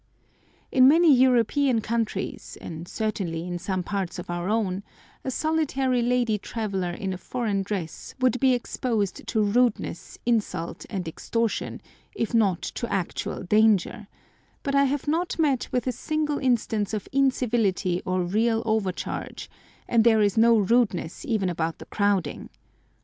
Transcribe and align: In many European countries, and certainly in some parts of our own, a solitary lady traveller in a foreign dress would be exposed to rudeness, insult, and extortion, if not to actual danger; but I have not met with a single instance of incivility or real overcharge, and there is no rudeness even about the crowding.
In 0.71 0.87
many 0.87 1.15
European 1.15 1.79
countries, 1.79 2.57
and 2.59 2.87
certainly 2.87 3.45
in 3.45 3.59
some 3.59 3.83
parts 3.83 4.17
of 4.17 4.31
our 4.31 4.49
own, 4.49 4.81
a 5.23 5.29
solitary 5.29 6.01
lady 6.01 6.39
traveller 6.39 6.89
in 6.89 7.13
a 7.13 7.19
foreign 7.19 7.61
dress 7.61 8.15
would 8.19 8.39
be 8.39 8.55
exposed 8.55 9.27
to 9.27 9.43
rudeness, 9.43 10.17
insult, 10.25 10.87
and 10.89 11.07
extortion, 11.07 11.81
if 12.15 12.33
not 12.33 12.63
to 12.63 12.91
actual 12.91 13.43
danger; 13.43 14.07
but 14.63 14.73
I 14.73 14.85
have 14.85 15.07
not 15.07 15.37
met 15.37 15.67
with 15.71 15.85
a 15.85 15.91
single 15.91 16.39
instance 16.39 16.95
of 16.95 17.07
incivility 17.11 18.01
or 18.03 18.23
real 18.23 18.63
overcharge, 18.65 19.51
and 19.87 20.03
there 20.03 20.21
is 20.23 20.35
no 20.35 20.57
rudeness 20.57 21.25
even 21.25 21.47
about 21.47 21.77
the 21.77 21.85
crowding. 21.85 22.49